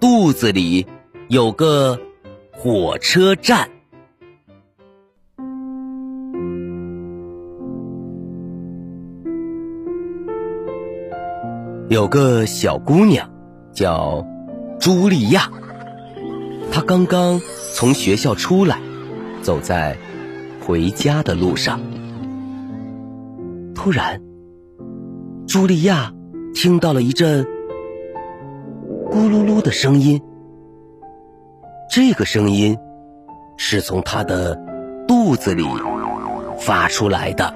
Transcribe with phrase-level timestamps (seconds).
[0.00, 0.86] 肚子里
[1.28, 2.00] 有个
[2.52, 3.68] 火车站，
[11.90, 13.30] 有个小姑娘
[13.74, 14.26] 叫
[14.80, 15.50] 茱莉亚，
[16.72, 17.38] 她刚刚
[17.74, 18.80] 从学校出来，
[19.42, 19.98] 走在
[20.66, 21.78] 回家的路上，
[23.74, 24.22] 突然，
[25.46, 26.14] 茱莉亚
[26.54, 27.46] 听到了一阵。
[29.10, 30.22] 咕噜噜的声音，
[31.90, 32.78] 这个声音
[33.56, 34.56] 是从他的
[35.08, 35.64] 肚子里
[36.60, 37.52] 发出来的。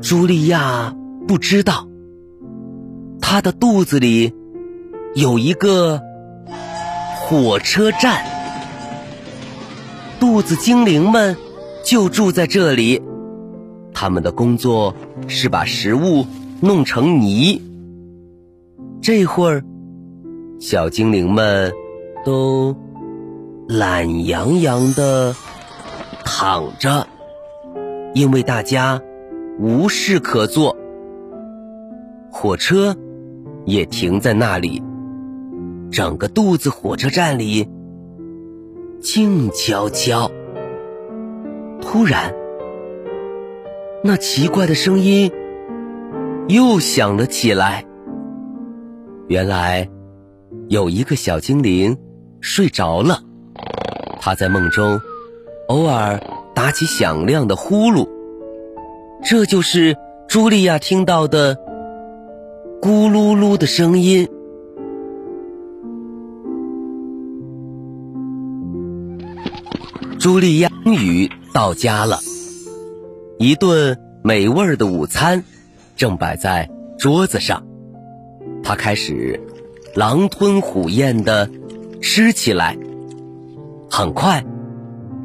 [0.00, 0.96] 茱莉亚
[1.28, 1.86] 不知道，
[3.20, 4.34] 她的肚子里
[5.14, 6.00] 有一个
[7.14, 8.24] 火车站，
[10.18, 11.36] 肚子精灵们
[11.84, 13.02] 就住在这里，
[13.92, 14.94] 他们的工作
[15.28, 16.24] 是把食物
[16.62, 17.60] 弄成泥。
[19.02, 19.64] 这会儿，
[20.60, 21.72] 小精灵们
[22.24, 22.76] 都
[23.66, 25.34] 懒洋洋的
[26.24, 27.08] 躺着，
[28.14, 29.02] 因为大家
[29.58, 30.76] 无事可做。
[32.30, 32.96] 火车
[33.64, 34.80] 也停在那里，
[35.90, 37.68] 整个肚子火车站里
[39.00, 40.30] 静悄悄。
[41.80, 42.32] 突然，
[44.04, 45.32] 那奇怪的声音
[46.46, 47.84] 又响了起来。
[49.32, 49.88] 原来，
[50.68, 51.96] 有一个小精灵
[52.42, 53.22] 睡着了，
[54.20, 55.00] 他在梦中
[55.68, 56.22] 偶尔
[56.54, 58.06] 打起响亮的呼噜，
[59.24, 59.96] 这就是
[60.28, 61.56] 茱莉亚听到的
[62.82, 64.28] 咕噜噜的声音。
[70.20, 72.18] 茱莉亚终于到家了，
[73.38, 75.42] 一顿美味的午餐
[75.96, 76.68] 正摆在
[76.98, 77.71] 桌子上。
[78.62, 79.40] 他开始
[79.94, 81.50] 狼吞虎咽的
[82.00, 82.76] 吃起来，
[83.90, 84.44] 很快，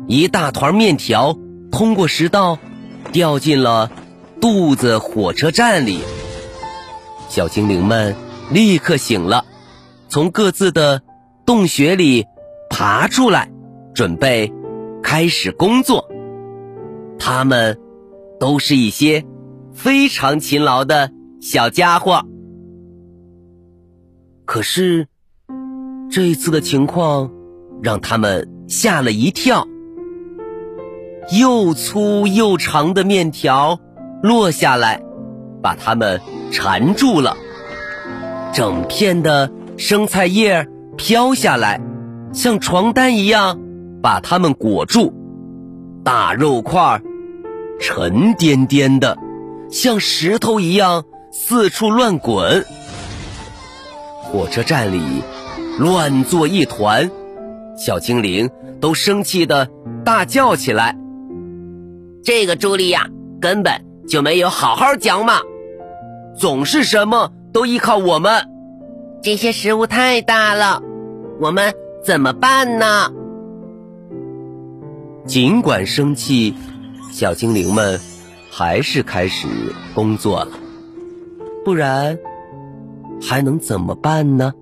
[0.07, 1.37] 一大团面条
[1.71, 2.57] 通过食道
[3.11, 3.91] 掉进了
[4.41, 5.99] 肚子火车站里。
[7.29, 8.15] 小精灵们
[8.51, 9.45] 立刻醒了，
[10.09, 11.01] 从各自的
[11.45, 12.25] 洞穴里
[12.69, 13.49] 爬出来，
[13.93, 14.51] 准备
[15.01, 16.09] 开始工作。
[17.19, 17.79] 他们
[18.39, 19.25] 都是一些
[19.73, 21.11] 非常勤劳的
[21.41, 22.25] 小家伙。
[24.47, 25.07] 可是，
[26.09, 27.29] 这一次的情况
[27.83, 29.67] 让他们吓了一跳。
[31.37, 33.77] 又粗又长的面条
[34.23, 35.03] 落下来，
[35.61, 37.35] 把他们缠住了；
[38.53, 40.65] 整片的生菜叶
[40.95, 41.81] 飘下来，
[42.31, 43.59] 像床单一样
[44.01, 45.11] 把他们裹住；
[46.05, 47.01] 大肉块
[47.81, 49.17] 沉甸甸的，
[49.69, 51.03] 像石头一样
[51.33, 52.65] 四处乱滚。
[54.31, 55.23] 火车站里
[55.79, 57.09] 乱作一团，
[57.77, 58.49] 小精灵
[58.81, 59.69] 都生气的
[60.03, 60.97] 大叫起来
[62.23, 65.39] ：“这个茱莉亚根本就没有好好讲嘛，
[66.37, 68.49] 总是什么都依靠我们，
[69.23, 70.83] 这些食物太大了，
[71.39, 71.73] 我们
[72.03, 73.13] 怎么办呢？”
[75.25, 76.53] 尽管生气，
[77.13, 77.99] 小精灵们
[78.51, 79.47] 还是开始
[79.95, 80.51] 工作了，
[81.63, 82.19] 不然。
[83.21, 84.53] 还能怎么办呢？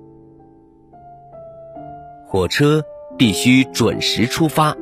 [2.27, 2.83] 火车
[3.17, 4.75] 必须准时出发，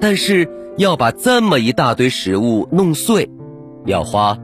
[0.00, 3.30] 但是要把这么一大堆食物弄碎，
[3.86, 4.36] 要花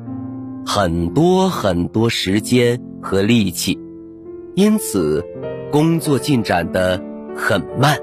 [0.64, 3.78] 很多很多时间和力气，
[4.54, 5.24] 因此
[5.72, 7.02] 工作进展的
[7.34, 7.98] 很慢。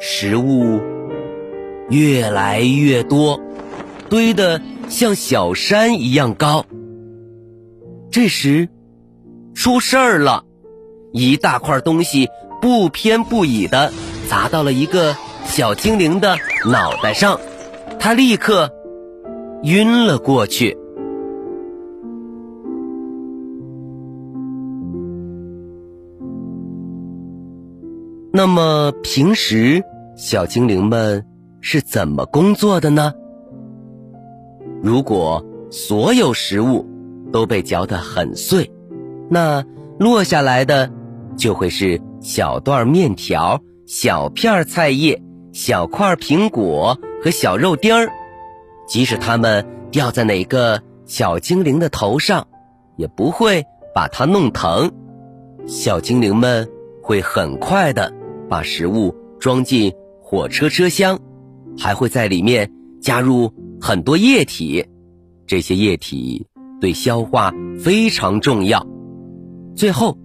[0.00, 0.80] 食物
[1.88, 3.40] 越来越多，
[4.10, 6.66] 堆得像小山一样高。
[8.10, 8.68] 这时。
[9.58, 10.44] 出事儿了！
[11.12, 12.28] 一大块东西
[12.62, 13.90] 不偏不倚的
[14.28, 15.16] 砸到了一个
[15.46, 16.36] 小精灵的
[16.70, 17.40] 脑袋上，
[17.98, 18.70] 他立刻
[19.64, 20.78] 晕了过去。
[28.32, 29.82] 那么平时
[30.16, 31.26] 小精灵们
[31.60, 33.12] 是怎么工作的呢？
[34.80, 36.86] 如果所有食物
[37.32, 38.70] 都被嚼得很碎。
[39.30, 39.64] 那
[39.98, 40.90] 落下来的
[41.36, 45.22] 就会是小段面条、小片菜叶、
[45.52, 48.10] 小块苹果和小肉丁儿。
[48.86, 52.46] 即使它们掉在哪个小精灵的头上，
[52.96, 54.90] 也不会把它弄疼。
[55.66, 56.68] 小精灵们
[57.02, 58.12] 会很快的
[58.48, 59.92] 把食物装进
[60.22, 61.18] 火车车厢，
[61.78, 62.72] 还会在里面
[63.02, 64.86] 加入很多液体。
[65.46, 66.46] 这些液体
[66.80, 68.86] 对消化非常重要。
[69.78, 70.18] 最后，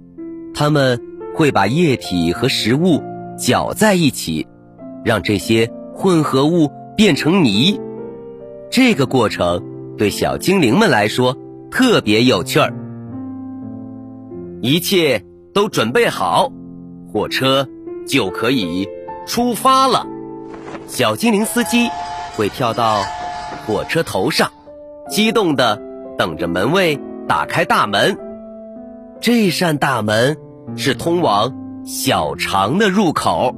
[0.56, 1.00] 他们
[1.36, 3.04] 会把液体和食物
[3.38, 4.48] 搅在一起，
[5.06, 7.80] 让这些混合物变成泥。
[8.72, 9.64] 这个过程
[9.96, 11.38] 对小精灵们来说
[11.70, 12.74] 特别有趣儿。
[14.64, 15.24] 一切
[15.54, 16.52] 都准备好，
[17.14, 17.68] 火车
[18.08, 18.90] 就可以
[19.28, 20.08] 出发了。
[20.88, 21.90] 小精灵司机
[22.36, 23.04] 会跳到
[23.68, 24.50] 火车头上。
[25.12, 25.80] 激动的
[26.18, 26.98] 等着门卫
[27.28, 28.18] 打开大门。
[29.22, 30.38] 这扇大门
[30.76, 33.56] 是通往小肠的入口。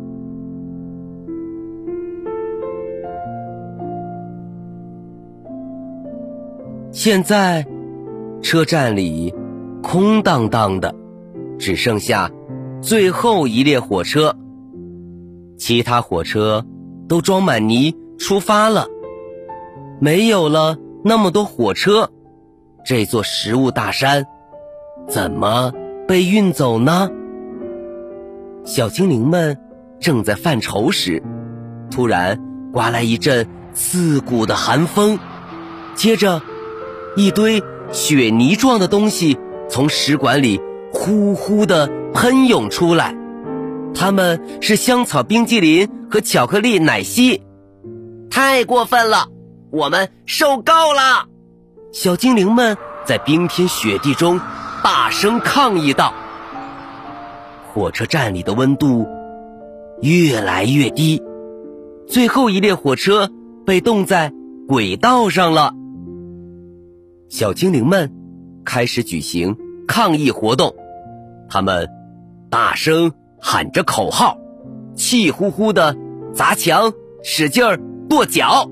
[6.92, 7.66] 现在，
[8.42, 9.34] 车站里
[9.84, 10.96] 空荡荡的，
[11.60, 12.32] 只剩下
[12.82, 14.36] 最后一列火车。
[15.58, 16.66] 其他火车
[17.08, 18.88] 都装满泥出发了，
[20.00, 20.78] 没有了。
[21.04, 22.10] 那么多火车，
[22.84, 24.26] 这座食物大山
[25.08, 25.72] 怎么
[26.08, 27.10] 被运走呢？
[28.66, 29.58] 小精灵们
[30.00, 31.22] 正在犯愁时，
[31.92, 32.40] 突然
[32.74, 35.20] 刮来一阵刺骨的寒风，
[35.94, 36.42] 接着
[37.16, 37.62] 一堆
[37.92, 39.38] 雪泥状的东西
[39.70, 40.60] 从食管里
[40.92, 43.16] 呼呼的喷涌出来，
[43.94, 47.44] 它们是香草冰激凌和巧克力奶昔，
[48.32, 49.28] 太过分了！
[49.72, 51.28] 我们受够了！
[51.92, 52.76] 小精灵们
[53.06, 54.40] 在冰天雪地中
[54.86, 56.14] 大声抗议道
[57.74, 59.08] ：“火车站里的温度
[60.00, 61.24] 越来越低，
[62.08, 63.32] 最后一列火车
[63.66, 64.32] 被冻在
[64.68, 65.74] 轨道上了。”
[67.30, 68.14] 小精灵们
[68.64, 70.76] 开始举行抗议活动，
[71.50, 71.90] 他们
[72.52, 73.12] 大声
[73.42, 74.38] 喊着口号，
[74.96, 75.98] 气呼呼的
[76.32, 76.94] 砸墙，
[77.24, 78.70] 使劲儿跺脚。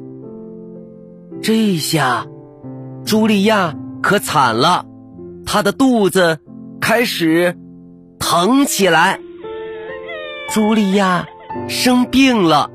[1.42, 2.28] 这下，
[3.04, 3.74] 茱莉亚
[4.04, 4.86] 可惨了，
[5.46, 6.40] 她的肚子
[6.82, 7.58] 开始
[8.20, 9.20] 疼起来。
[10.50, 11.28] 茱莉亚
[11.68, 12.70] 生病了，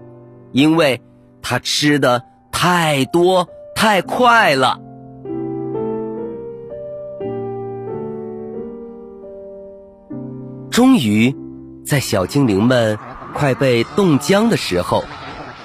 [0.53, 1.01] 因为
[1.43, 4.81] 她吃的太多太快了。
[10.71, 11.35] 终于，
[11.85, 12.99] 在小精灵们
[13.35, 15.05] 快被冻僵的时候，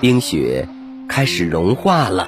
[0.01, 0.67] 冰雪
[1.07, 2.27] 开始融化了。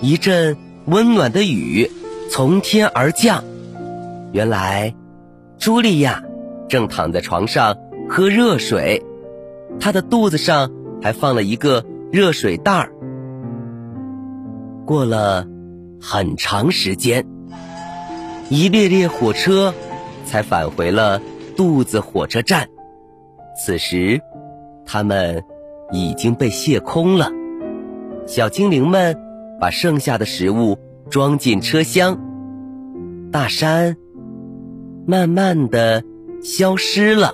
[0.00, 0.56] 一阵
[0.86, 1.90] 温暖的雨
[2.30, 3.44] 从天而降，
[4.32, 4.94] 原来
[5.58, 6.22] 茱莉亚
[6.68, 7.76] 正躺在床上
[8.08, 9.02] 喝热水，
[9.78, 10.70] 她的肚子上
[11.02, 12.92] 还放了一个热水袋儿。
[14.86, 15.46] 过了
[16.00, 17.26] 很长时间，
[18.48, 19.74] 一列列火车
[20.24, 21.20] 才返回了
[21.56, 22.68] 肚子火车站。
[23.64, 24.20] 此时，
[24.86, 25.42] 它们
[25.92, 27.30] 已经被卸空了，
[28.26, 29.16] 小精灵们。
[29.60, 30.78] 把剩下的食物
[31.10, 32.18] 装进车厢，
[33.30, 33.98] 大山
[35.06, 36.02] 慢慢的
[36.42, 37.32] 消失了。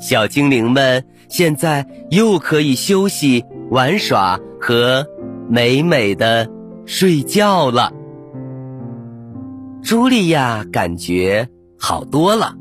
[0.00, 5.06] 小精灵们现在又可以休息、玩耍和
[5.48, 6.48] 美美的
[6.86, 7.92] 睡觉了。
[9.82, 11.48] 茱莉亚感觉
[11.78, 12.54] 好多了，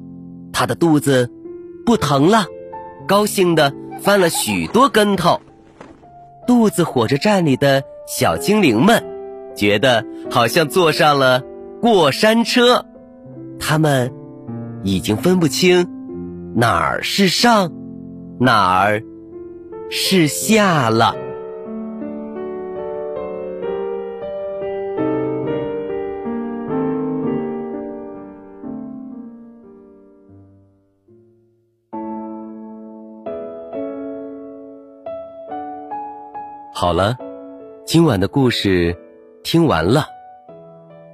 [0.51, 1.29] 她的肚子
[1.85, 2.45] 不疼了，
[3.07, 5.39] 高兴的翻了许多跟头。
[6.45, 7.83] 肚子火车站里的。
[8.05, 9.01] 小精灵们
[9.55, 11.41] 觉得好像坐上了
[11.81, 12.85] 过山车，
[13.65, 14.13] 他们
[14.83, 15.87] 已经分不清
[16.53, 17.71] 哪儿是上，
[18.37, 19.01] 哪儿
[19.89, 21.15] 是下了。
[36.73, 37.15] 好了。
[37.85, 38.97] 今晚的故事
[39.43, 40.05] 听完了，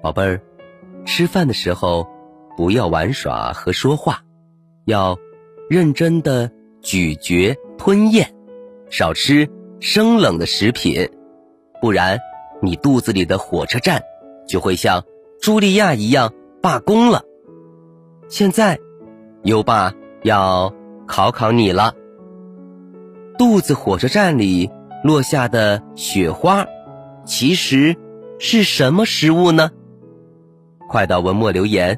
[0.02, 0.42] 宝贝儿，
[1.06, 2.08] 吃饭的时候
[2.60, 4.22] 不要玩耍和说话，
[4.84, 5.18] 要
[5.70, 6.52] 认真的
[6.82, 8.34] 咀嚼吞咽，
[8.90, 9.48] 少吃
[9.80, 11.10] 生冷的食品，
[11.82, 12.20] 不然
[12.62, 14.04] 你肚子里的火车站
[14.46, 15.06] 就会像
[15.42, 17.24] 茱莉亚一样罢工了。
[18.28, 18.78] 现在，
[19.44, 20.74] 优爸要
[21.08, 21.94] 考考你了，
[23.38, 24.70] 肚子火车站里。
[25.02, 26.68] 落下的雪花，
[27.26, 27.96] 其实
[28.38, 29.72] 是什么食物呢？
[30.90, 31.98] 快到文末留言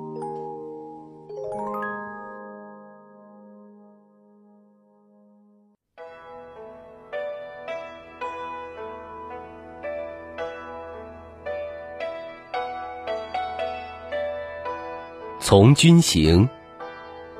[15.41, 16.47] 从军行》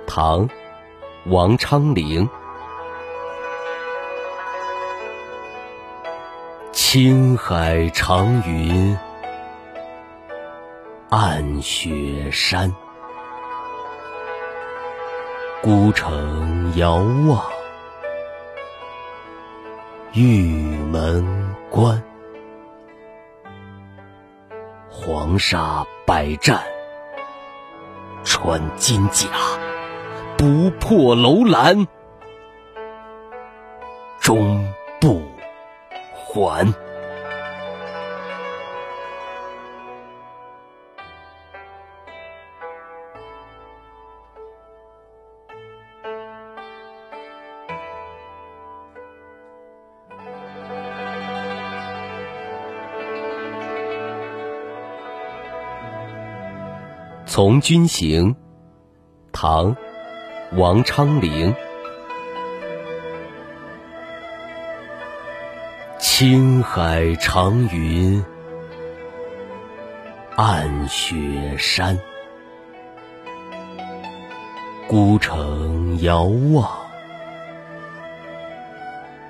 [0.08, 0.50] 唐·
[1.28, 2.28] 王昌龄。
[6.74, 8.98] 青海长云
[11.10, 12.74] 暗雪山，
[15.62, 16.96] 孤城遥
[17.28, 17.46] 望
[20.14, 22.04] 玉门关。
[24.90, 26.62] 黄沙百战。
[28.42, 29.28] 穿金甲，
[30.36, 31.88] 不破楼兰，
[34.20, 34.68] 终
[35.00, 35.22] 不
[36.16, 36.66] 还。
[57.34, 58.36] 《从军行》
[59.32, 59.74] 唐·
[60.58, 61.56] 王昌龄。
[65.98, 68.22] 青海长云
[70.36, 71.98] 暗雪山，
[74.90, 76.70] 孤城遥望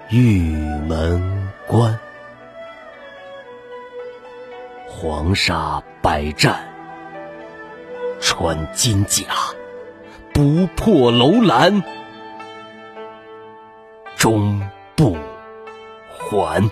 [0.10, 0.56] 玉
[0.88, 1.96] 门关。
[4.90, 6.71] 黄沙百战。
[8.22, 9.26] 穿金甲，
[10.32, 11.84] 不破楼兰，
[14.16, 14.62] 终
[14.96, 15.18] 不
[16.08, 16.70] 还。